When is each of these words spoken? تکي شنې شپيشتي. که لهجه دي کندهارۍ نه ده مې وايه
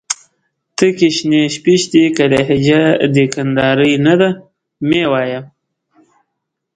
تکي 0.77 1.09
شنې 1.15 1.41
شپيشتي. 1.55 2.03
که 2.15 2.23
لهجه 2.33 2.81
دي 3.13 3.25
کندهارۍ 3.33 3.93
نه 4.05 4.13
ده 4.19 4.29
مې 4.87 5.03
وايه 5.11 5.41